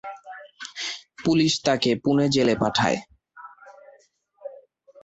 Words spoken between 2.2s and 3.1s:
জেলে পাঠায়।